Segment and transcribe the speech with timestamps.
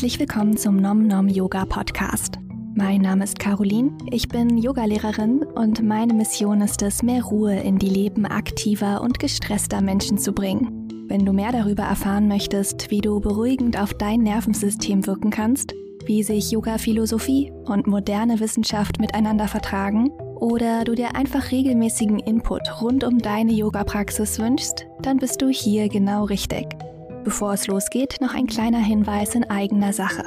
[0.00, 2.38] Herzlich willkommen zum Nom Nom Yoga Podcast.
[2.74, 7.78] Mein Name ist Caroline, ich bin Yogalehrerin und meine Mission ist es, mehr Ruhe in
[7.78, 10.88] die Leben aktiver und gestresster Menschen zu bringen.
[11.06, 15.74] Wenn du mehr darüber erfahren möchtest, wie du beruhigend auf dein Nervensystem wirken kannst,
[16.06, 23.04] wie sich Yoga-Philosophie und moderne Wissenschaft miteinander vertragen, oder du dir einfach regelmäßigen Input rund
[23.04, 26.79] um deine Yoga-Praxis wünschst, dann bist du hier genau richtig.
[27.24, 30.24] Bevor es losgeht, noch ein kleiner Hinweis in eigener Sache.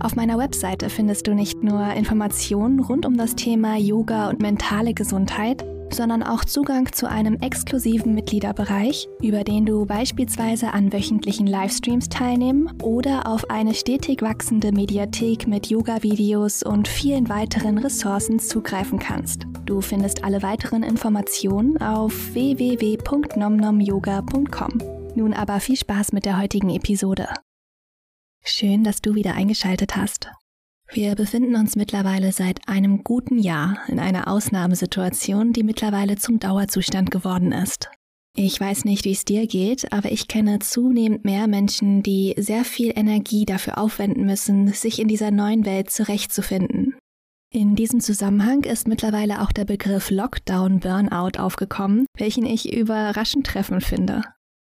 [0.00, 4.94] Auf meiner Webseite findest du nicht nur Informationen rund um das Thema Yoga und mentale
[4.94, 12.08] Gesundheit, sondern auch Zugang zu einem exklusiven Mitgliederbereich, über den du beispielsweise an wöchentlichen Livestreams
[12.08, 19.46] teilnehmen oder auf eine stetig wachsende Mediathek mit Yoga-Videos und vielen weiteren Ressourcen zugreifen kannst.
[19.66, 24.99] Du findest alle weiteren Informationen auf www.nomnomyoga.com.
[25.16, 27.28] Nun aber viel Spaß mit der heutigen Episode.
[28.44, 30.30] Schön, dass du wieder eingeschaltet hast.
[30.92, 37.10] Wir befinden uns mittlerweile seit einem guten Jahr in einer Ausnahmesituation, die mittlerweile zum Dauerzustand
[37.10, 37.90] geworden ist.
[38.36, 42.64] Ich weiß nicht, wie es dir geht, aber ich kenne zunehmend mehr Menschen, die sehr
[42.64, 46.96] viel Energie dafür aufwenden müssen, sich in dieser neuen Welt zurechtzufinden.
[47.52, 53.84] In diesem Zusammenhang ist mittlerweile auch der Begriff Lockdown Burnout aufgekommen, welchen ich überraschend treffend
[53.84, 54.22] finde.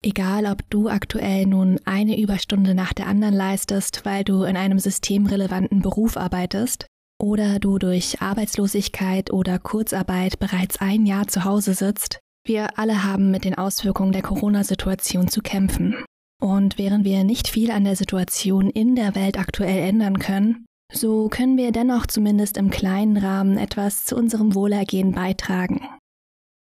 [0.02, 4.78] Egal, ob du aktuell nun eine Überstunde nach der anderen leistest, weil du in einem
[4.78, 6.86] systemrelevanten Beruf arbeitest,
[7.20, 13.30] oder du durch Arbeitslosigkeit oder Kurzarbeit bereits ein Jahr zu Hause sitzt, wir alle haben
[13.30, 15.94] mit den Auswirkungen der Corona-Situation zu kämpfen.
[16.40, 21.28] Und während wir nicht viel an der Situation in der Welt aktuell ändern können, so
[21.28, 25.82] können wir dennoch zumindest im kleinen Rahmen etwas zu unserem Wohlergehen beitragen.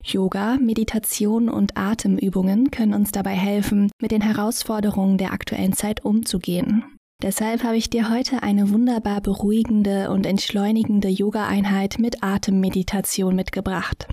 [0.05, 6.85] Yoga, Meditation und Atemübungen können uns dabei helfen, mit den Herausforderungen der aktuellen Zeit umzugehen.
[7.23, 14.09] Deshalb habe ich dir heute eine wunderbar beruhigende und entschleunigende Yoga-Einheit mit Atemmeditation mitgebracht.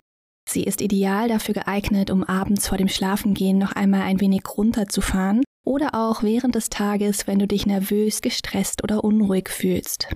[0.49, 5.43] Sie ist ideal dafür geeignet, um abends vor dem Schlafengehen noch einmal ein wenig runterzufahren
[5.65, 10.07] oder auch während des Tages, wenn du dich nervös, gestresst oder unruhig fühlst.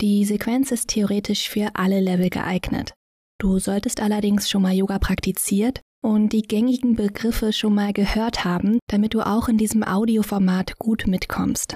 [0.00, 2.94] Die Sequenz ist theoretisch für alle Level geeignet.
[3.38, 8.78] Du solltest allerdings schon mal Yoga praktiziert und die gängigen Begriffe schon mal gehört haben,
[8.88, 11.74] damit du auch in diesem Audioformat gut mitkommst.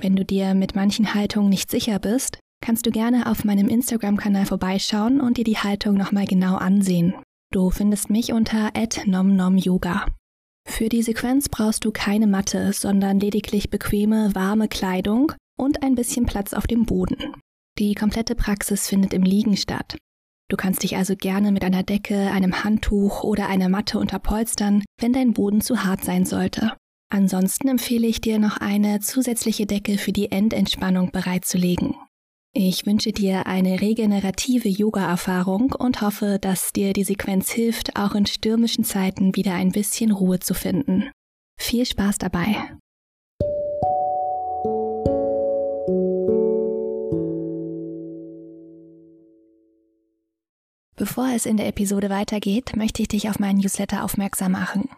[0.00, 4.46] Wenn du dir mit manchen Haltungen nicht sicher bist, kannst du gerne auf meinem Instagram-Kanal
[4.46, 7.14] vorbeischauen und dir die Haltung nochmal genau ansehen.
[7.52, 8.72] Du findest mich unter
[9.06, 10.06] @nomnomyoga.
[10.68, 16.26] Für die Sequenz brauchst du keine Matte, sondern lediglich bequeme, warme Kleidung und ein bisschen
[16.26, 17.34] Platz auf dem Boden.
[17.78, 19.96] Die komplette Praxis findet im Liegen statt.
[20.48, 25.12] Du kannst dich also gerne mit einer Decke, einem Handtuch oder einer Matte unterpolstern, wenn
[25.12, 26.72] dein Boden zu hart sein sollte.
[27.12, 31.94] Ansonsten empfehle ich dir noch eine zusätzliche Decke für die Endentspannung bereitzulegen.
[32.52, 38.24] Ich wünsche dir eine regenerative Yoga-Erfahrung und hoffe, dass dir die Sequenz hilft, auch in
[38.24, 41.10] stürmischen Zeiten wieder ein bisschen Ruhe zu finden.
[41.60, 42.76] Viel Spaß dabei!
[51.06, 54.90] Bevor es in der Episode weitergeht, möchte ich dich auf meinen Newsletter aufmerksam machen.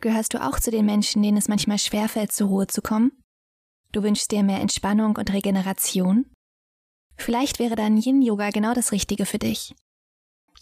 [0.00, 3.10] Gehörst du auch zu den Menschen, denen es manchmal schwerfällt, zur Ruhe zu kommen?
[3.90, 6.26] Du wünschst dir mehr Entspannung und Regeneration?
[7.16, 9.74] Vielleicht wäre dann Yin-Yoga genau das Richtige für dich.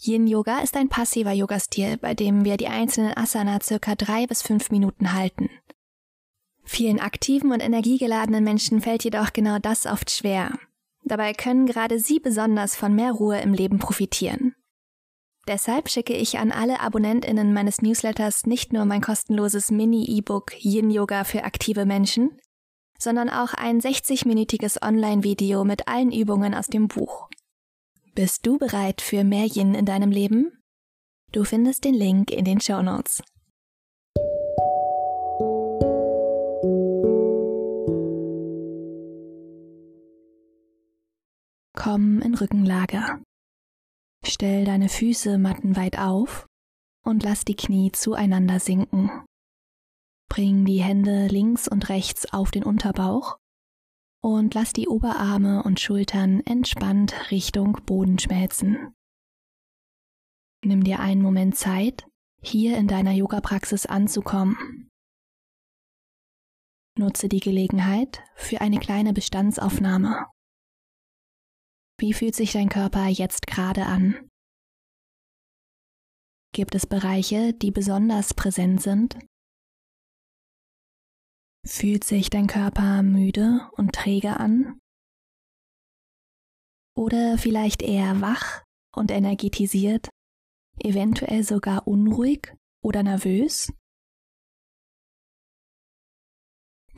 [0.01, 4.71] Yin-Yoga ist ein passiver Yoga-Stil, bei dem wir die einzelnen Asana circa drei bis fünf
[4.71, 5.51] Minuten halten.
[6.63, 10.57] Vielen aktiven und energiegeladenen Menschen fällt jedoch genau das oft schwer.
[11.03, 14.55] Dabei können gerade sie besonders von mehr Ruhe im Leben profitieren.
[15.47, 21.23] Deshalb schicke ich an alle AbonnentInnen meines Newsletters nicht nur mein kostenloses Mini-E-Book Yin Yoga
[21.23, 22.39] für aktive Menschen,
[22.99, 27.27] sondern auch ein 60-minütiges Online-Video mit allen Übungen aus dem Buch.
[28.13, 30.51] Bist du bereit für mehr Yin in deinem Leben?
[31.31, 33.23] Du findest den Link in den Show Notes.
[41.73, 43.21] Komm in Rückenlage.
[44.25, 46.47] Stell deine Füße mattenweit auf
[47.03, 49.09] und lass die Knie zueinander sinken.
[50.29, 53.37] Bring die Hände links und rechts auf den Unterbauch
[54.23, 58.93] und lass die Oberarme und Schultern entspannt Richtung Boden schmelzen.
[60.63, 62.07] Nimm dir einen Moment Zeit,
[62.41, 64.89] hier in deiner Yoga-Praxis anzukommen.
[66.97, 70.27] Nutze die Gelegenheit für eine kleine Bestandsaufnahme.
[72.01, 74.27] Wie fühlt sich dein Körper jetzt gerade an?
[76.51, 79.19] Gibt es Bereiche, die besonders präsent sind?
[81.63, 84.79] Fühlt sich dein Körper müde und träge an?
[86.97, 88.63] Oder vielleicht eher wach
[88.95, 90.09] und energetisiert,
[90.79, 92.51] eventuell sogar unruhig
[92.83, 93.71] oder nervös?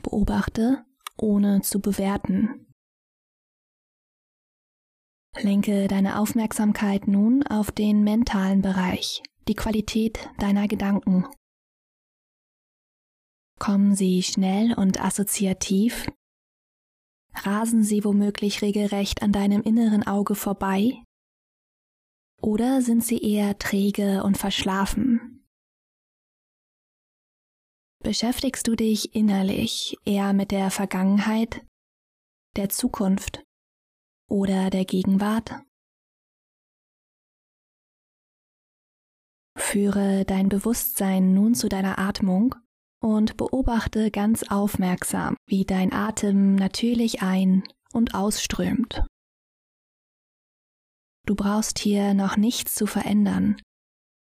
[0.02, 0.86] Beobachte,
[1.18, 2.63] ohne zu bewerten.
[5.42, 11.26] Lenke deine Aufmerksamkeit nun auf den mentalen Bereich, die Qualität deiner Gedanken.
[13.58, 16.10] Kommen sie schnell und assoziativ?
[17.34, 21.02] Rasen sie womöglich regelrecht an deinem inneren Auge vorbei?
[22.40, 25.44] Oder sind sie eher träge und verschlafen?
[28.02, 31.64] Beschäftigst du dich innerlich eher mit der Vergangenheit,
[32.56, 33.43] der Zukunft
[34.34, 35.62] oder der Gegenwart?
[39.56, 42.56] Führe dein Bewusstsein nun zu deiner Atmung
[43.00, 49.06] und beobachte ganz aufmerksam, wie dein Atem natürlich ein- und ausströmt.
[51.26, 53.62] Du brauchst hier noch nichts zu verändern,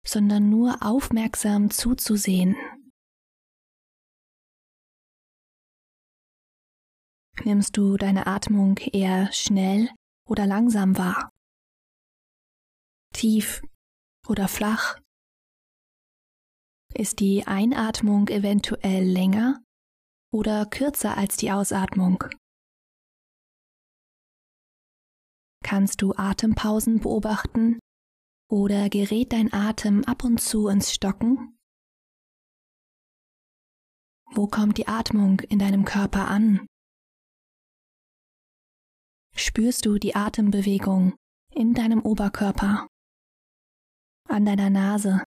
[0.06, 2.56] sondern nur aufmerksam zuzusehen.
[7.44, 9.89] Nimmst du deine Atmung eher schnell
[10.28, 11.31] oder langsam wahr?
[13.13, 13.62] Tief
[14.28, 15.00] oder flach?
[16.94, 19.62] Ist die Einatmung eventuell länger
[20.34, 22.24] oder kürzer als die Ausatmung?
[25.63, 27.80] Kannst du Atempausen beobachten
[28.50, 31.57] oder gerät dein Atem ab und zu ins Stocken?
[34.33, 36.68] Wo kommt die Atmung in deinem Körper an?
[39.38, 41.16] Spürst du die Atembewegung
[41.54, 42.88] in deinem Oberkörper,
[44.28, 45.24] an deiner Nase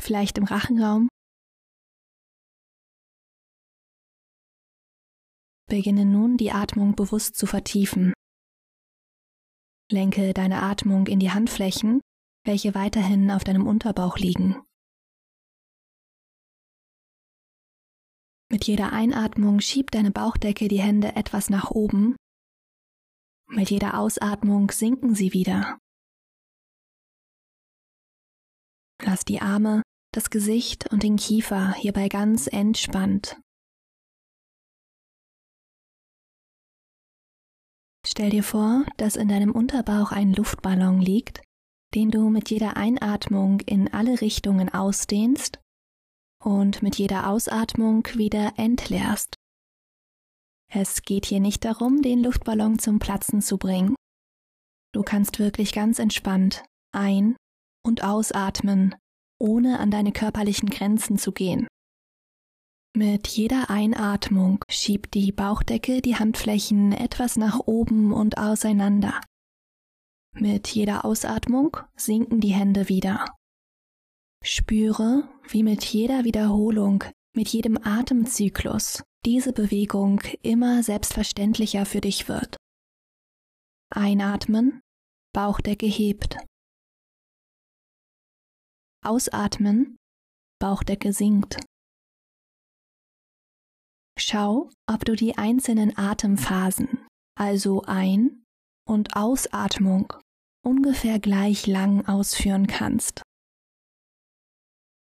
[0.00, 1.08] vielleicht im Rachenraum.
[5.68, 8.12] Beginne nun die Atmung bewusst zu vertiefen.
[9.90, 12.00] Lenke deine Atmung in die Handflächen,
[12.44, 14.62] welche weiterhin auf deinem Unterbauch liegen.
[18.50, 22.16] Mit jeder Einatmung schiebt deine Bauchdecke die Hände etwas nach oben.
[23.54, 25.78] Mit jeder Ausatmung sinken sie wieder.
[29.02, 29.82] Lass die Arme
[30.14, 33.38] das Gesicht und den Kiefer hierbei ganz entspannt.
[38.06, 41.42] Stell dir vor, dass in deinem Unterbauch ein Luftballon liegt,
[41.94, 45.60] den du mit jeder Einatmung in alle Richtungen ausdehnst
[46.42, 49.41] und mit jeder Ausatmung wieder entleerst.
[50.74, 53.94] Es geht hier nicht darum, den Luftballon zum Platzen zu bringen.
[54.92, 56.64] Du kannst wirklich ganz entspannt
[56.94, 57.36] ein-
[57.84, 58.94] und ausatmen
[59.38, 61.66] ohne an deine körperlichen Grenzen zu gehen.
[62.94, 69.20] Mit jeder Einatmung schiebt die Bauchdecke die Handflächen etwas nach oben und auseinander.
[70.34, 73.26] Mit jeder Ausatmung sinken die Hände wieder.
[74.42, 77.04] Spüre, wie mit jeder Wiederholung,
[77.34, 82.56] mit jedem Atemzyklus diese Bewegung immer selbstverständlicher für dich wird.
[83.90, 84.80] Einatmen,
[85.32, 86.38] Bauchdecke hebt.
[89.04, 89.96] Ausatmen,
[90.60, 91.60] Bauchdecke sinkt.
[94.18, 97.06] Schau, ob du die einzelnen Atemphasen,
[97.38, 98.44] also Ein-
[98.88, 100.12] und Ausatmung,
[100.64, 103.22] ungefähr gleich lang ausführen kannst.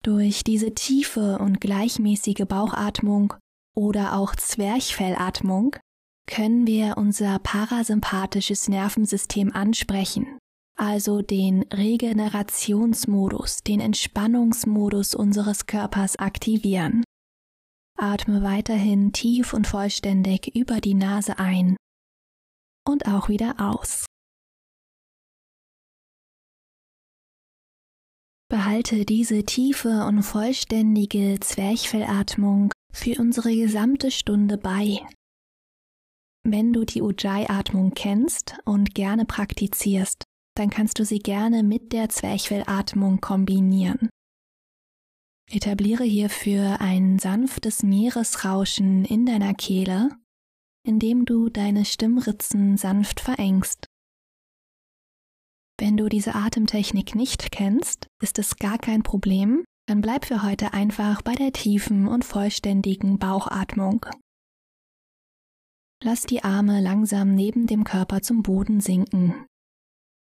[0.04, 3.34] Durch diese tiefe und gleichmäßige Bauchatmung
[3.78, 5.78] oder auch Zwerchfellatmung
[6.30, 10.38] können wir unser parasympathisches Nervensystem ansprechen
[10.78, 17.04] also den Regenerationsmodus, den Entspannungsmodus unseres Körpers aktivieren.
[17.98, 21.78] Atme weiterhin tief und vollständig über die Nase ein
[22.88, 24.06] und auch wieder aus.
[28.50, 35.00] Behalte diese tiefe und vollständige Zwerchfellatmung für unsere gesamte Stunde bei.
[36.44, 40.24] Wenn du die Ujjayi-Atmung kennst und gerne praktizierst,
[40.56, 44.10] dann kannst du sie gerne mit der Zwerchfellatmung kombinieren.
[45.50, 50.10] Etabliere hierfür ein sanftes Meeresrauschen in deiner Kehle,
[50.84, 53.86] indem du deine Stimmritzen sanft verengst.
[55.80, 60.74] Wenn du diese Atemtechnik nicht kennst, ist es gar kein Problem, dann bleib für heute
[60.74, 64.06] einfach bei der tiefen und vollständigen Bauchatmung.
[66.04, 69.46] Lass die Arme langsam neben dem Körper zum Boden sinken.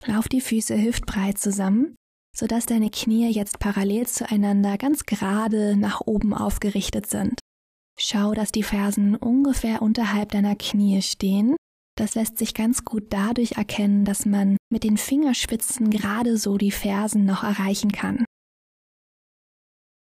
[0.04, 1.94] Lauf die Füße hüftbreit zusammen,
[2.36, 7.38] sodass deine Knie jetzt parallel zueinander ganz gerade nach oben aufgerichtet sind.
[7.98, 11.54] Schau, dass die Fersen ungefähr unterhalb deiner Knie stehen.
[11.96, 16.72] Das lässt sich ganz gut dadurch erkennen, dass man mit den Fingerspitzen gerade so die
[16.72, 18.24] Fersen noch erreichen kann.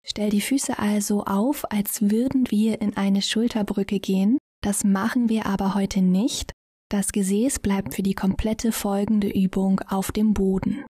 [0.07, 4.37] Stell die Füße also auf, als würden wir in eine Schulterbrücke gehen.
[4.61, 6.51] Das machen wir aber heute nicht.
[6.89, 10.85] Das Gesäß bleibt für die komplette folgende Übung auf dem Boden.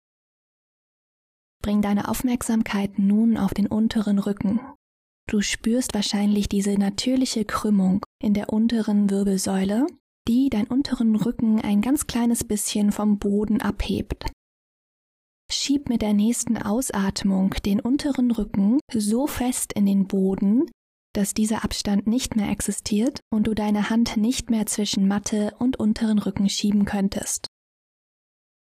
[1.62, 4.60] Bring deine Aufmerksamkeit nun auf den unteren Rücken.
[5.30, 9.86] Du spürst wahrscheinlich diese natürliche Krümmung in der unteren Wirbelsäule,
[10.28, 14.26] die deinen unteren Rücken ein ganz kleines bisschen vom Boden abhebt.
[15.54, 20.70] Schieb mit der nächsten Ausatmung den unteren Rücken so fest in den Boden,
[21.14, 25.78] dass dieser Abstand nicht mehr existiert und du deine Hand nicht mehr zwischen Matte und
[25.80, 27.48] unteren Rücken schieben könntest.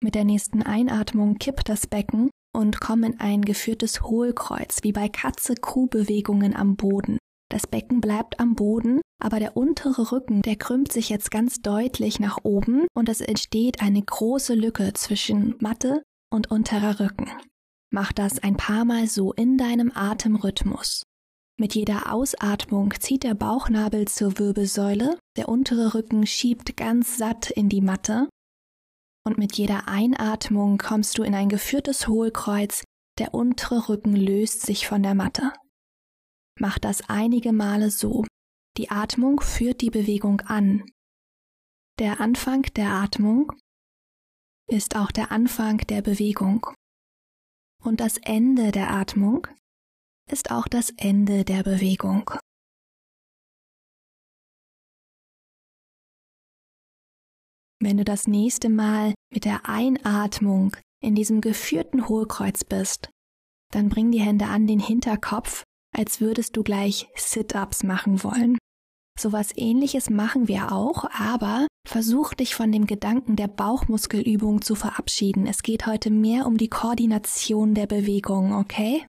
[0.02, 5.08] Mit der nächsten Einatmung kipp das Becken und komm in ein geführtes Hohlkreuz, wie bei
[5.08, 7.18] Katze-Kuh-Bewegungen am Boden.
[7.50, 12.20] Das Becken bleibt am Boden, aber der untere Rücken, der krümmt sich jetzt ganz deutlich
[12.20, 16.02] nach oben und es entsteht eine große Lücke zwischen Matte
[16.34, 17.30] und unterer Rücken.
[17.90, 21.04] Mach das ein paar Mal so in deinem Atemrhythmus.
[21.58, 27.68] Mit jeder Ausatmung zieht der Bauchnabel zur Wirbelsäule, der untere Rücken schiebt ganz satt in
[27.68, 28.28] die Matte
[29.26, 32.84] und mit jeder Einatmung kommst du in ein geführtes Hohlkreuz,
[33.18, 35.52] der untere Rücken löst sich von der Matte.
[36.60, 38.24] Mach das einige Male so.
[38.76, 40.84] Die Atmung führt die Bewegung an.
[41.98, 43.52] Der Anfang der Atmung
[44.66, 46.66] ist auch der Anfang der Bewegung.
[47.82, 49.46] Und das Ende der Atmung
[50.30, 52.30] ist auch das Ende der Bewegung.
[57.80, 63.10] Wenn du das nächste Mal mit der Einatmung in diesem geführten Hohlkreuz bist,
[63.72, 68.56] dann bring die Hände an den Hinterkopf, als würdest du gleich Sit-ups machen wollen.
[69.18, 75.46] Sowas ähnliches machen wir auch, aber versuch dich von dem Gedanken der Bauchmuskelübung zu verabschieden.
[75.46, 79.06] Es geht heute mehr um die Koordination der Bewegung, okay?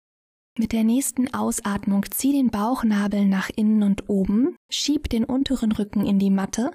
[0.58, 6.06] Mit der nächsten Ausatmung zieh den Bauchnabel nach innen und oben, schieb den unteren Rücken
[6.06, 6.72] in die Matte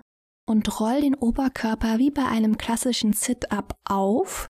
[0.46, 4.48] und roll den Oberkörper wie bei einem klassischen Sit-up auf,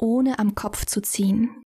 [0.00, 1.62] ohne am Kopf zu ziehen.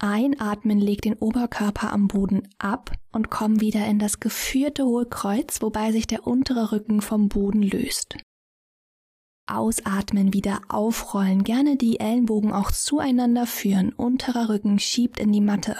[0.00, 5.90] Einatmen legt den Oberkörper am Boden ab und komm wieder in das geführte Hohlkreuz, wobei
[5.90, 8.16] sich der untere Rücken vom Boden löst.
[9.48, 15.74] Ausatmen, wieder aufrollen, gerne die Ellenbogen auch zueinander führen, unterer Rücken schiebt in die Matte.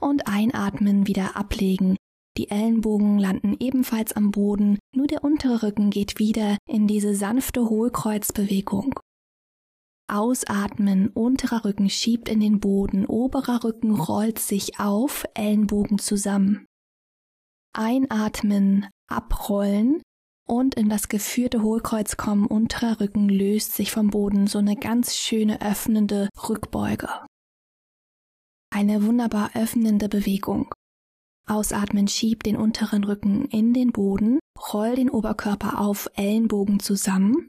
[0.00, 1.96] Und einatmen, wieder ablegen,
[2.36, 7.68] die Ellenbogen landen ebenfalls am Boden, nur der untere Rücken geht wieder in diese sanfte
[7.68, 8.94] Hohlkreuzbewegung.
[10.12, 16.66] Ausatmen, unterer Rücken schiebt in den Boden, oberer Rücken rollt sich auf, Ellenbogen zusammen.
[17.74, 20.02] Einatmen, abrollen
[20.46, 25.16] und in das geführte Hohlkreuz kommen, unterer Rücken löst sich vom Boden, so eine ganz
[25.16, 27.08] schöne öffnende Rückbeuge.
[28.70, 30.74] Eine wunderbar öffnende Bewegung.
[31.46, 34.40] Ausatmen, schieb den unteren Rücken in den Boden,
[34.72, 37.48] roll den Oberkörper auf, Ellenbogen zusammen.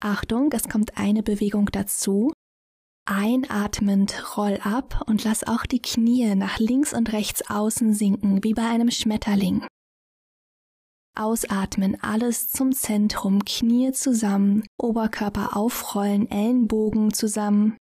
[0.00, 2.32] Achtung, es kommt eine Bewegung dazu.
[3.04, 8.54] Einatmend roll ab und lass auch die Knie nach links und rechts außen sinken, wie
[8.54, 9.66] bei einem Schmetterling.
[11.16, 17.76] Ausatmen, alles zum Zentrum, Knie zusammen, Oberkörper aufrollen, Ellenbogen zusammen.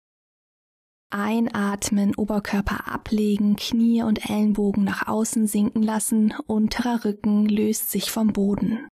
[1.12, 8.34] Einatmen, Oberkörper ablegen, Knie und Ellenbogen nach außen sinken lassen, unterer Rücken löst sich vom
[8.34, 8.88] Boden.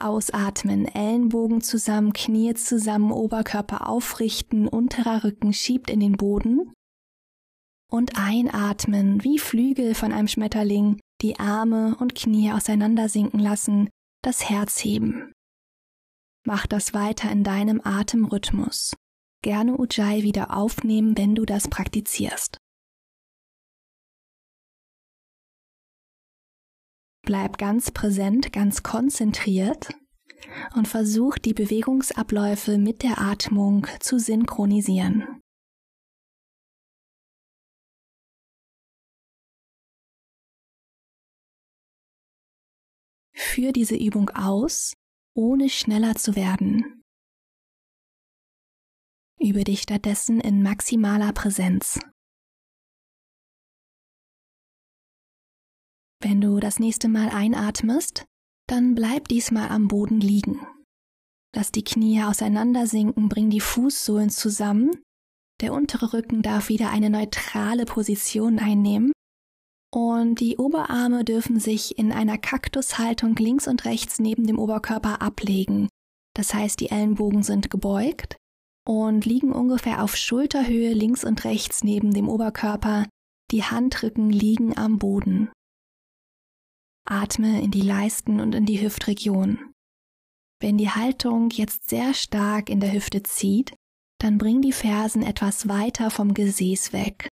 [0.00, 6.72] Ausatmen, Ellenbogen zusammen, Knie zusammen, Oberkörper aufrichten, unterer Rücken schiebt in den Boden.
[7.90, 13.88] Und einatmen, wie Flügel von einem Schmetterling, die Arme und Knie auseinander sinken lassen,
[14.22, 15.32] das Herz heben.
[16.46, 18.94] Mach das weiter in deinem Atemrhythmus
[19.42, 22.59] gerne Ujjayi wieder aufnehmen, wenn du das praktizierst.
[27.30, 29.94] Bleib ganz präsent, ganz konzentriert
[30.74, 35.40] und versuch die Bewegungsabläufe mit der Atmung zu synchronisieren.
[43.32, 44.94] Führ diese Übung aus,
[45.32, 47.04] ohne schneller zu werden.
[49.38, 52.00] Übe dich stattdessen in maximaler Präsenz.
[56.22, 58.26] Wenn du das nächste Mal einatmest,
[58.68, 60.66] dann bleib diesmal am Boden liegen.
[61.54, 64.90] Lass die Knie auseinandersinken, bring die Fußsohlen zusammen.
[65.60, 69.12] Der untere Rücken darf wieder eine neutrale Position einnehmen.
[69.92, 75.88] Und die Oberarme dürfen sich in einer Kaktushaltung links und rechts neben dem Oberkörper ablegen.
[76.36, 78.36] Das heißt, die Ellenbogen sind gebeugt
[78.86, 83.06] und liegen ungefähr auf Schulterhöhe links und rechts neben dem Oberkörper.
[83.50, 85.50] Die Handrücken liegen am Boden.
[87.10, 89.72] Atme in die Leisten und in die Hüftregion.
[90.60, 93.74] Wenn die Haltung jetzt sehr stark in der Hüfte zieht,
[94.20, 97.28] dann bring die Fersen etwas weiter vom Gesäß weg.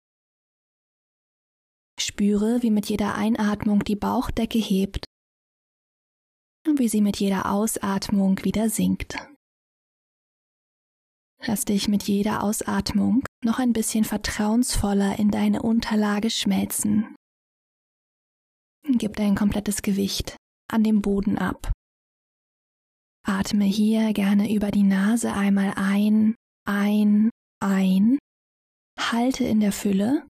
[2.00, 5.04] Spüre, wie mit jeder Einatmung die Bauchdecke hebt
[6.66, 9.16] und wie sie mit jeder Ausatmung wieder sinkt.
[11.44, 17.14] Lass dich mit jeder Ausatmung noch ein bisschen vertrauensvoller in deine Unterlage schmelzen.
[18.88, 20.36] Gib dein komplettes Gewicht
[20.68, 21.72] an dem Boden ab.
[23.24, 28.18] Atme hier gerne über die Nase einmal ein, ein, ein.
[28.98, 30.26] Halte in der Fülle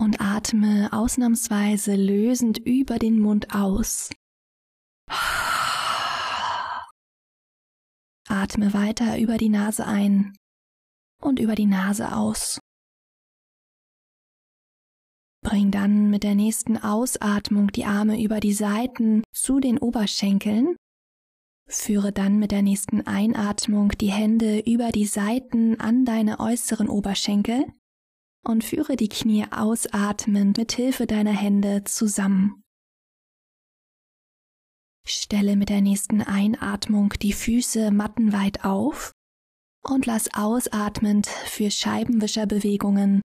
[0.00, 4.10] und atme ausnahmsweise lösend über den Mund aus.
[8.28, 10.34] Atme weiter über die Nase ein
[11.20, 12.58] und über die Nase aus.
[15.48, 20.76] Bring dann mit der nächsten Ausatmung die Arme über die Seiten zu den Oberschenkeln.
[21.66, 27.64] Führe dann mit der nächsten Einatmung die Hände über die Seiten an deine äußeren Oberschenkel
[28.44, 32.62] und führe die Knie ausatmend mit Hilfe deiner Hände zusammen.
[35.06, 39.12] Stelle mit der nächsten Einatmung die Füße mattenweit auf
[39.82, 43.22] und lass ausatmend für Scheibenwischerbewegungen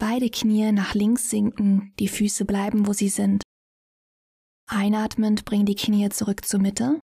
[0.00, 3.44] beide Knie nach links sinken, die Füße bleiben, wo sie sind.
[4.68, 6.98] Einatmend bring die Knie zurück zur Mitte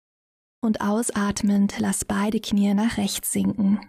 [0.63, 3.81] und ausatmend lass beide Knie nach rechts sinken.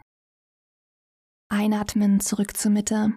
[1.49, 3.13] Einatmen zurück zur Mitte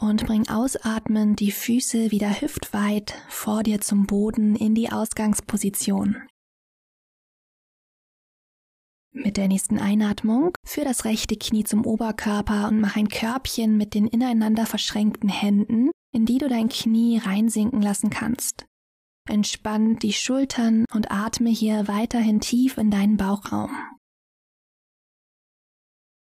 [0.00, 6.26] und bring ausatmend die Füße wieder hüftweit vor dir zum Boden in die Ausgangsposition.
[9.12, 13.94] Mit der nächsten Einatmung führ das rechte Knie zum Oberkörper und mach ein Körbchen mit
[13.94, 18.66] den ineinander verschränkten Händen, in die du dein Knie reinsinken lassen kannst.
[19.28, 23.70] Entspann die Schultern und atme hier weiterhin tief in deinen Bauchraum.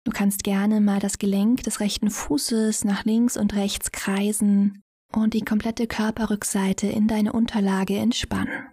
[0.05, 5.35] Du kannst gerne mal das Gelenk des rechten Fußes nach links und rechts kreisen und
[5.35, 8.71] die komplette Körperrückseite in deine Unterlage entspannen.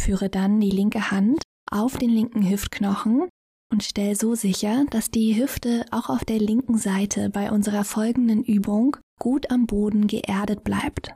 [0.00, 3.28] Führe dann die linke Hand auf den linken Hüftknochen
[3.72, 8.44] und stell so sicher, dass die Hüfte auch auf der linken Seite bei unserer folgenden
[8.44, 11.14] Übung gut am Boden geerdet bleibt.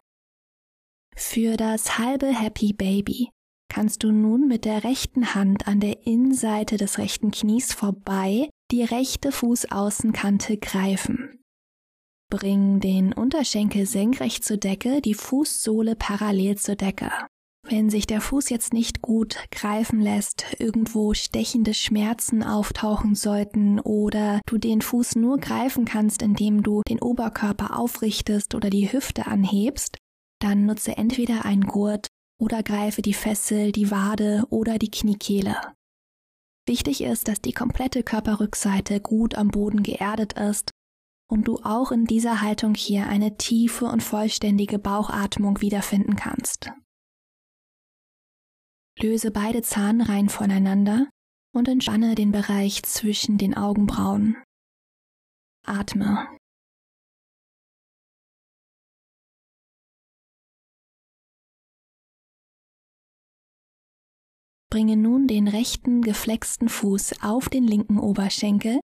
[1.15, 3.31] Für das halbe Happy Baby
[3.69, 8.83] kannst du nun mit der rechten Hand an der Innenseite des rechten Knies vorbei die
[8.83, 11.43] rechte Fußaußenkante greifen.
[12.31, 17.11] Bring den Unterschenkel senkrecht zur Decke, die Fußsohle parallel zur Decke.
[17.69, 24.41] Wenn sich der Fuß jetzt nicht gut greifen lässt, irgendwo stechende Schmerzen auftauchen sollten oder
[24.47, 29.99] du den Fuß nur greifen kannst, indem du den Oberkörper aufrichtest oder die Hüfte anhebst,
[30.41, 32.07] dann nutze entweder einen Gurt
[32.39, 35.57] oder greife die Fessel, die Wade oder die Kniekehle.
[36.69, 40.71] Wichtig ist, dass die komplette Körperrückseite gut am Boden geerdet ist
[41.29, 46.71] und du auch in dieser Haltung hier eine tiefe und vollständige Bauchatmung wiederfinden kannst.
[48.99, 51.11] Löse beide Zahnreihen voneinander
[51.55, 54.43] und entspanne den Bereich zwischen den Augenbrauen.
[55.67, 56.29] Atme.
[64.71, 68.81] Bringe nun den rechten geflexten Fuß auf den linken Oberschenkel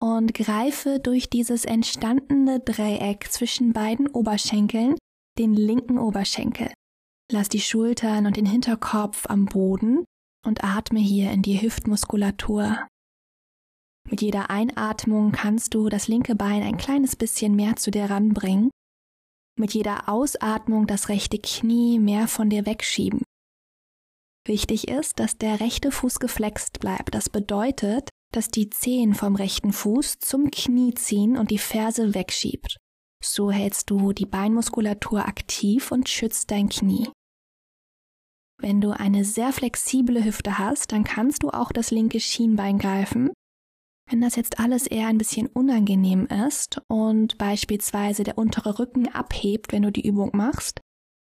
[0.00, 4.96] und greife durch dieses entstandene Dreieck zwischen beiden Oberschenkeln
[5.38, 6.72] den linken Oberschenkel.
[7.32, 10.04] Lass die Schultern und den Hinterkopf am Boden
[10.46, 12.86] und atme hier in die Hüftmuskulatur.
[14.06, 18.70] Mit jeder Einatmung kannst du das linke Bein ein kleines bisschen mehr zu dir ranbringen.
[19.58, 23.22] Mit jeder Ausatmung das rechte Knie mehr von dir wegschieben.
[24.46, 27.14] Wichtig ist, dass der rechte Fuß geflext bleibt.
[27.14, 32.76] Das bedeutet, dass die Zehen vom rechten Fuß zum Knie ziehen und die Ferse wegschiebt.
[33.24, 37.08] So hältst du die Beinmuskulatur aktiv und schützt dein Knie.
[38.62, 43.32] Wenn du eine sehr flexible Hüfte hast, dann kannst du auch das linke Schienbein greifen.
[44.08, 49.72] Wenn das jetzt alles eher ein bisschen unangenehm ist und beispielsweise der untere Rücken abhebt,
[49.72, 50.80] wenn du die Übung machst,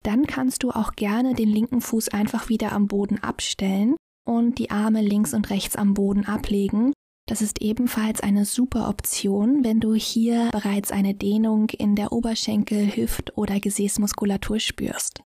[0.03, 3.95] dann kannst du auch gerne den linken Fuß einfach wieder am Boden abstellen
[4.27, 6.93] und die Arme links und rechts am Boden ablegen
[7.27, 12.95] Das ist ebenfalls eine super Option, wenn du hier bereits eine Dehnung in der Oberschenkel,
[12.95, 15.23] Hüft- oder Gesäßmuskulatur spürst.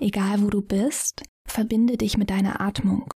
[0.00, 3.12] Egal wo du bist, verbinde dich mit deiner Atmung.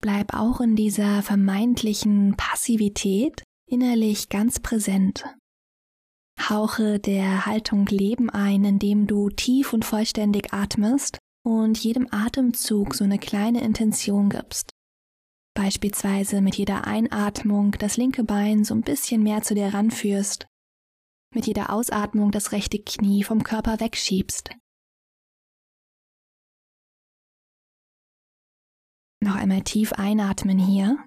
[0.00, 5.24] Bleib auch in dieser vermeintlichen Passivität innerlich ganz präsent.
[6.38, 13.04] Hauche der Haltung Leben ein, indem du tief und vollständig atmest und jedem Atemzug so
[13.04, 14.70] eine kleine Intention gibst.
[15.54, 20.46] Beispielsweise mit jeder Einatmung das linke Bein so ein bisschen mehr zu dir ranführst,
[21.34, 24.50] mit jeder Ausatmung das rechte Knie vom Körper wegschiebst.
[29.20, 30.98] Noch einmal tief einatmen hier.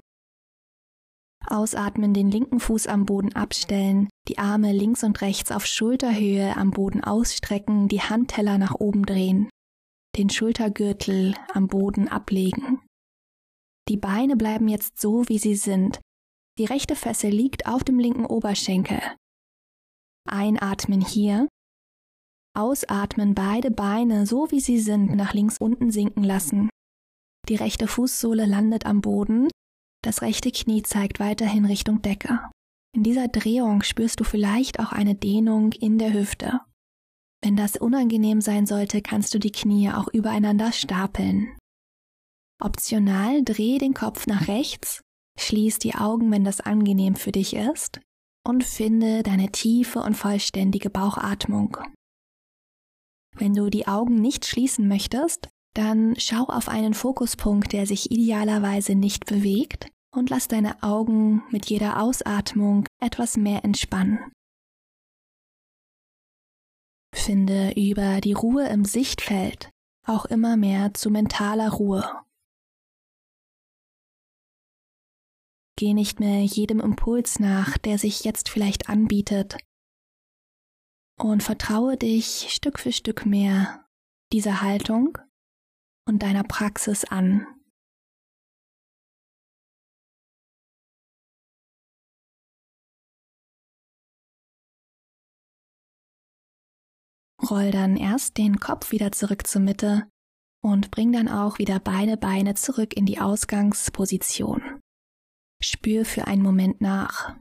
[1.46, 6.72] Ausatmen, den linken Fuß am Boden abstellen, die Arme links und rechts auf Schulterhöhe am
[6.72, 9.50] Boden ausstrecken, die Handteller nach oben drehen,
[10.18, 12.82] den Schultergürtel am Boden ablegen.
[13.88, 16.02] Die Beine bleiben jetzt so, wie sie sind.
[16.58, 19.00] Die rechte Fessel liegt auf dem linken Oberschenkel.
[20.30, 21.48] Einatmen hier.
[22.56, 26.70] Ausatmen beide Beine, so wie sie sind, nach links unten sinken lassen.
[27.50, 29.48] Die rechte Fußsohle landet am Boden.
[30.04, 32.40] Das rechte Knie zeigt weiterhin Richtung Decke.
[32.96, 36.62] In dieser Drehung spürst du vielleicht auch eine Dehnung in der Hüfte.
[37.44, 41.56] Wenn das unangenehm sein sollte, kannst du die Knie auch übereinander stapeln.
[42.60, 45.02] Optional dreh den Kopf nach rechts,
[45.40, 48.02] schließ die Augen, wenn das angenehm für dich ist,
[48.48, 51.78] und finde deine tiefe und vollständige Bauchatmung.
[53.36, 58.96] Wenn du die Augen nicht schließen möchtest, dann schau auf einen Fokuspunkt, der sich idealerweise
[58.96, 64.20] nicht bewegt und lass deine Augen mit jeder Ausatmung etwas mehr entspannen.
[67.14, 69.70] Finde über die Ruhe im Sichtfeld
[70.08, 72.27] auch immer mehr zu mentaler Ruhe.
[75.80, 79.58] Geh nicht mehr jedem Impuls nach, der sich jetzt vielleicht anbietet.
[81.20, 83.86] Und vertraue dich Stück für Stück mehr
[84.34, 85.20] dieser Haltung
[86.08, 87.46] und deiner Praxis an.
[97.50, 100.10] Roll dann erst den Kopf wieder zurück zur Mitte
[100.64, 104.82] und bring dann auch wieder beide Beine zurück in die Ausgangsposition.
[105.62, 107.36] Spür für einen Moment nach.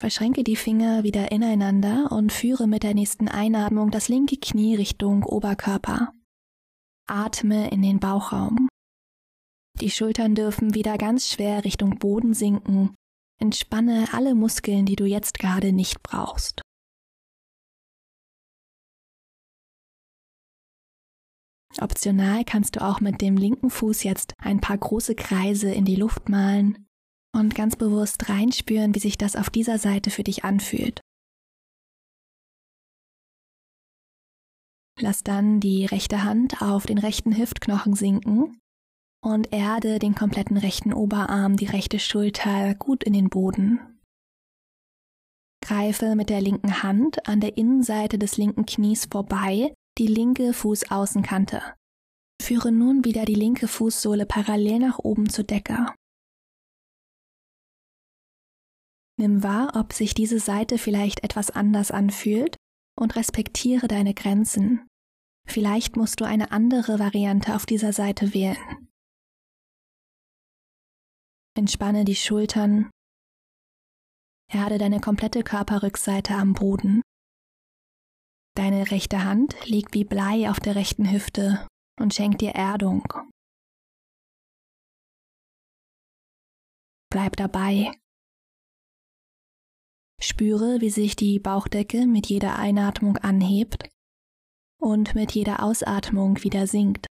[0.00, 5.22] Verschränke die Finger wieder ineinander und führe mit der nächsten Einatmung das linke Knie Richtung
[5.22, 6.12] Oberkörper.
[7.08, 8.68] Atme in den Bauchraum.
[9.80, 12.94] Die Schultern dürfen wieder ganz schwer Richtung Boden sinken.
[13.40, 16.61] Entspanne alle Muskeln, die du jetzt gerade nicht brauchst.
[21.80, 25.96] Optional kannst du auch mit dem linken Fuß jetzt ein paar große Kreise in die
[25.96, 26.86] Luft malen
[27.34, 31.00] und ganz bewusst reinspüren, wie sich das auf dieser Seite für dich anfühlt.
[35.00, 38.60] Lass dann die rechte Hand auf den rechten Hüftknochen sinken
[39.24, 43.80] und erde den kompletten rechten Oberarm, die rechte Schulter gut in den Boden.
[45.64, 51.62] Greife mit der linken Hand an der Innenseite des linken Knies vorbei die linke Fußaußenkante.
[52.42, 55.94] Führe nun wieder die linke Fußsohle parallel nach oben zur Decke.
[59.16, 62.56] Nimm wahr, ob sich diese Seite vielleicht etwas anders anfühlt
[62.98, 64.88] und respektiere deine Grenzen.
[65.48, 68.88] Vielleicht musst du eine andere Variante auf dieser Seite wählen.
[71.56, 72.90] Entspanne die Schultern.
[74.52, 77.02] Erde deine komplette Körperrückseite am Boden.
[78.54, 81.66] Deine rechte Hand liegt wie Blei auf der rechten Hüfte
[81.98, 83.02] und schenkt dir Erdung.
[87.10, 87.92] Bleib dabei.
[90.20, 93.88] Spüre, wie sich die Bauchdecke mit jeder Einatmung anhebt
[94.80, 97.06] und mit jeder Ausatmung wieder sinkt.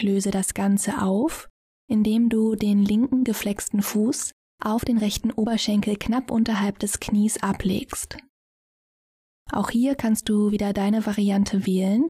[0.00, 1.48] Löse das Ganze auf,
[1.88, 4.32] indem du den linken geflexten Fuß
[4.64, 8.16] auf den rechten Oberschenkel knapp unterhalb des Knies ablegst.
[9.50, 12.08] Auch hier kannst du wieder deine Variante wählen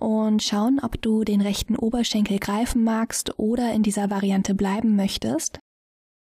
[0.00, 5.60] und schauen, ob du den rechten Oberschenkel greifen magst oder in dieser Variante bleiben möchtest.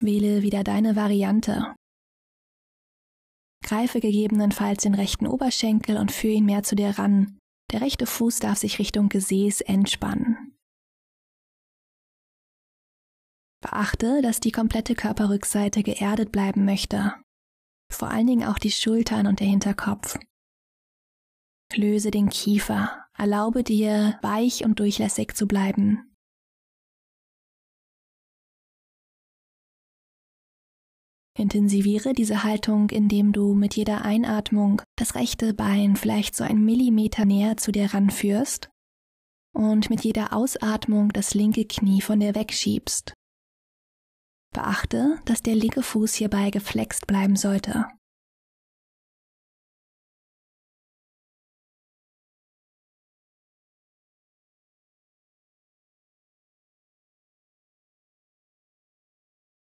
[0.02, 1.74] Wähle wieder deine Variante.
[3.62, 7.38] Greife gegebenenfalls den rechten Oberschenkel und führe ihn mehr zu dir ran.
[7.70, 10.49] Der rechte Fuß darf sich Richtung Gesäß entspannen.
[13.60, 17.14] Beachte, dass die komplette Körperrückseite geerdet bleiben möchte.
[17.92, 20.18] Vor allen Dingen auch die Schultern und der Hinterkopf.
[21.74, 23.06] Löse den Kiefer.
[23.16, 26.10] Erlaube dir, weich und durchlässig zu bleiben.
[31.36, 37.24] Intensiviere diese Haltung, indem du mit jeder Einatmung das rechte Bein vielleicht so einen Millimeter
[37.24, 38.70] näher zu dir ranführst
[39.54, 43.14] und mit jeder Ausatmung das linke Knie von dir wegschiebst.
[44.52, 47.86] Beachte, dass der linke Fuß hierbei geflext bleiben sollte.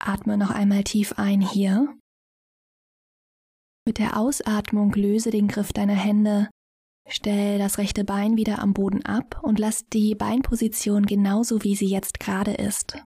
[0.03, 1.95] Atme noch einmal tief ein hier.
[3.85, 6.49] Mit der Ausatmung löse den Griff deiner Hände,
[7.07, 11.87] stell das rechte Bein wieder am Boden ab und lass die Beinposition genauso wie sie
[11.87, 12.97] jetzt gerade ist.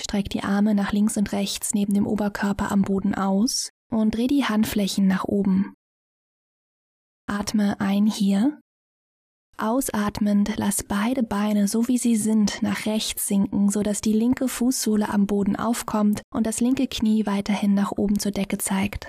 [0.00, 4.26] Streck die Arme nach links und rechts neben dem Oberkörper am Boden aus und dreh
[4.26, 5.74] die Handflächen nach oben.
[7.28, 8.60] Atme ein hier
[9.58, 15.08] Ausatmend lass beide Beine so wie sie sind nach rechts sinken, sodass die linke Fußsohle
[15.08, 19.08] am Boden aufkommt und das linke Knie weiterhin nach oben zur Decke zeigt.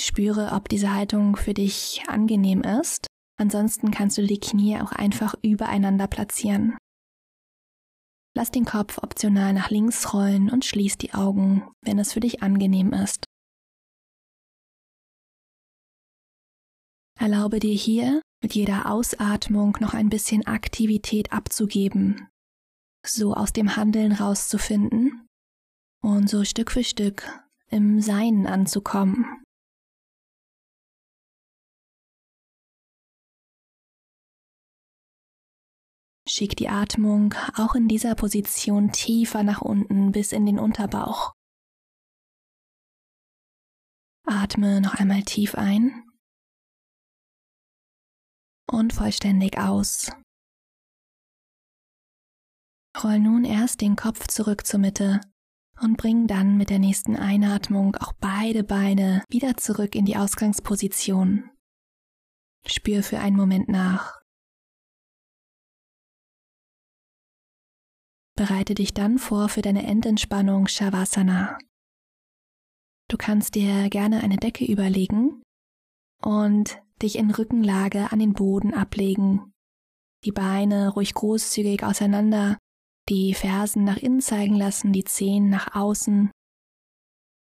[0.00, 3.06] Spüre, ob diese Haltung für dich angenehm ist.
[3.38, 6.78] Ansonsten kannst du die Knie auch einfach übereinander platzieren.
[8.36, 12.42] Lass den Kopf optional nach links rollen und schließ die Augen, wenn es für dich
[12.42, 13.24] angenehm ist.
[17.18, 22.28] Erlaube dir hier mit jeder Ausatmung noch ein bisschen Aktivität abzugeben,
[23.04, 25.26] so aus dem Handeln rauszufinden
[26.00, 27.28] und so Stück für Stück
[27.70, 29.42] im Sein anzukommen.
[36.38, 41.32] Schick die Atmung auch in dieser Position tiefer nach unten bis in den Unterbauch.
[44.24, 46.04] Atme noch einmal tief ein
[48.70, 50.12] und vollständig aus.
[53.02, 55.20] Roll nun erst den Kopf zurück zur Mitte
[55.80, 61.50] und bring dann mit der nächsten Einatmung auch beide Beine wieder zurück in die Ausgangsposition.
[62.64, 64.17] Spür für einen Moment nach.
[68.38, 71.58] Bereite dich dann vor für deine Endentspannung Shavasana.
[73.08, 75.42] Du kannst dir gerne eine Decke überlegen
[76.22, 79.52] und dich in Rückenlage an den Boden ablegen,
[80.24, 82.58] die Beine ruhig großzügig auseinander,
[83.08, 86.30] die Fersen nach innen zeigen lassen, die Zehen nach außen,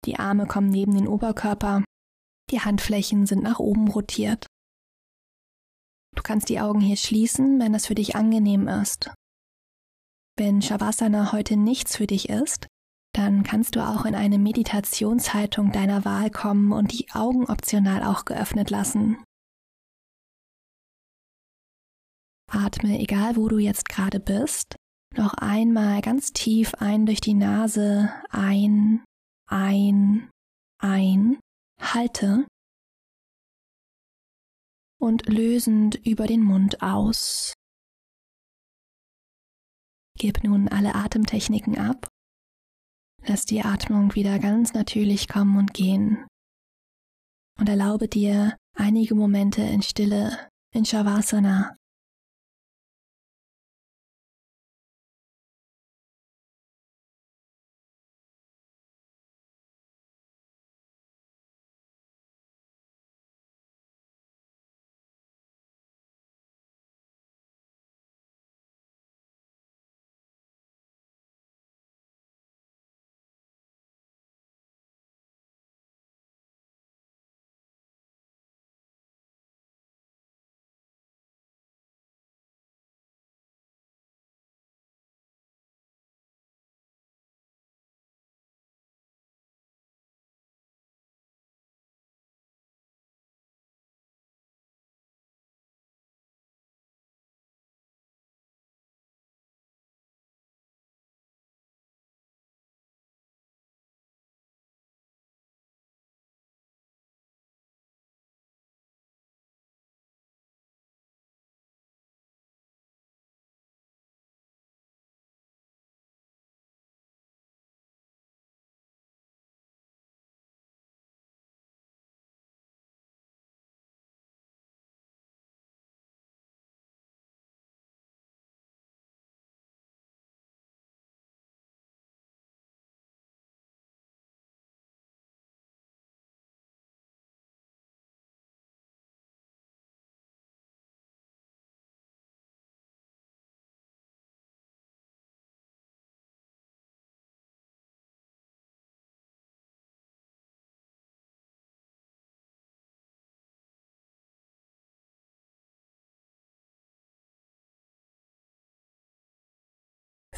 [0.06, 1.84] die Arme kommen neben den Oberkörper,
[2.52, 4.46] die Handflächen sind nach oben rotiert.
[6.16, 9.10] Du kannst die Augen hier schließen, wenn das für dich angenehm ist.
[10.36, 12.68] Wenn Shavasana heute nichts für dich ist,
[13.14, 18.26] dann kannst du auch in eine Meditationshaltung deiner Wahl kommen und die Augen optional auch
[18.26, 19.24] geöffnet lassen.
[22.50, 24.76] Atme, egal wo du jetzt gerade bist,
[25.16, 29.04] noch einmal ganz tief ein durch die Nase, ein,
[29.48, 30.30] ein,
[30.80, 31.40] ein,
[31.80, 32.48] halte
[35.00, 37.53] und lösend über den Mund aus.
[40.24, 42.08] Gib nun alle Atemtechniken ab
[43.26, 46.26] Lass die Atmung wieder ganz natürlich kommen und gehen.
[47.60, 51.76] Und erlaube dir einige Momente in Stille, in Shavasana,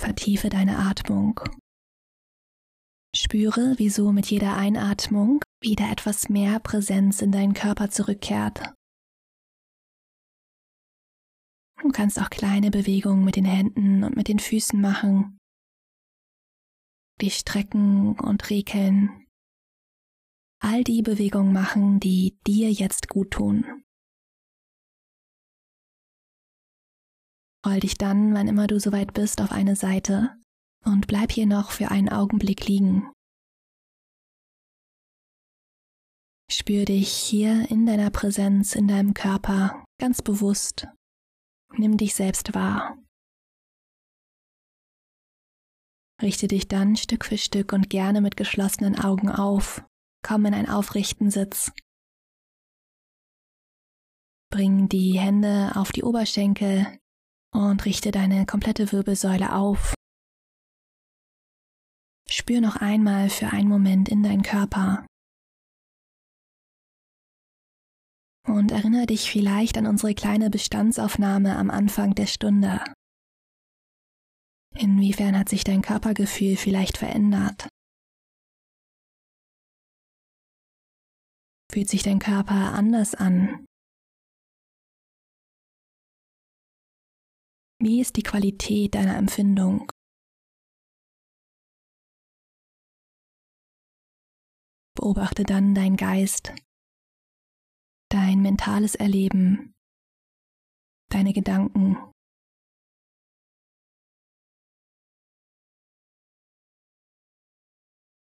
[0.06, 1.39] Vertiefe deine Atmung.
[3.15, 8.76] Spüre, wieso mit jeder Einatmung wieder etwas mehr Präsenz in deinen Körper zurückkehrt.
[11.82, 15.39] Du kannst auch kleine Bewegungen mit den Händen und mit den Füßen machen,
[17.20, 19.26] dich strecken und rekeln.
[20.62, 23.85] All die Bewegungen machen, die dir jetzt gut tun.
[27.65, 30.38] Roll dich dann, wann immer du soweit bist, auf eine Seite
[30.84, 33.12] und bleib hier noch für einen Augenblick liegen.
[36.51, 40.88] Spür dich hier in deiner Präsenz, in deinem Körper ganz bewusst.
[41.73, 42.97] Nimm dich selbst wahr.
[46.21, 49.84] Richte dich dann Stück für Stück und gerne mit geschlossenen Augen auf.
[50.23, 51.71] Komm in einen aufrechten Sitz.
[54.51, 56.99] Bring die Hände auf die Oberschenkel
[57.56, 59.94] und richte deine komplette Wirbelsäule auf.
[62.30, 65.06] Spür noch einmal für einen Moment in deinen Körper.
[68.48, 72.84] Und erinnere dich vielleicht an unsere kleine Bestandsaufnahme am Anfang der Stunde.
[74.76, 77.70] Inwiefern hat sich dein Körpergefühl vielleicht verändert?
[81.72, 83.65] Fühlt sich dein Körper anders an?
[87.80, 89.92] Wie ist die Qualität deiner Empfindung?
[94.96, 96.54] Beobachte dann deinen Geist,
[98.10, 99.76] dein mentales Erleben,
[101.12, 101.98] deine Gedanken.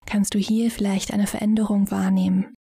[0.07, 2.55] Kannst du hier vielleicht eine Veränderung wahrnehmen?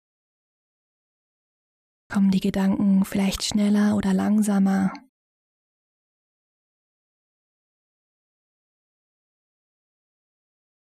[2.13, 4.93] Kommen die Gedanken vielleicht schneller oder langsamer?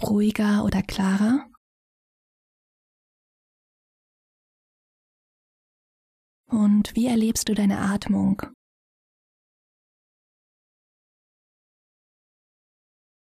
[0.09, 1.51] Ruhiger oder klarer?
[6.47, 8.43] Und wie erlebst du deine Atmung?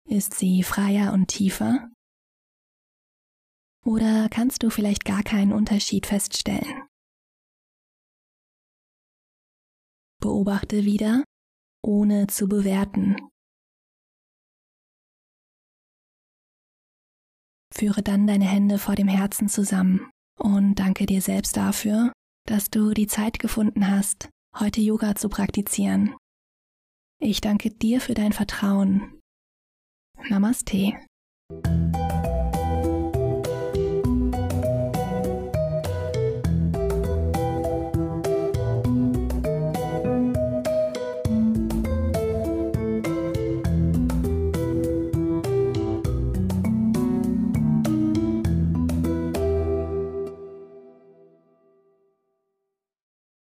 [0.08, 1.90] Ist sie freier und tiefer?
[3.84, 6.86] Oder kannst du vielleicht gar keinen Unterschied feststellen?
[10.20, 11.24] Beobachte wieder,
[11.82, 13.16] ohne zu bewerten.
[17.76, 22.10] Führe dann deine Hände vor dem Herzen zusammen und danke dir selbst dafür,
[22.46, 26.14] dass du die Zeit gefunden hast, heute Yoga zu praktizieren.
[27.20, 29.20] Ich danke dir für dein Vertrauen.
[30.30, 30.94] Namaste.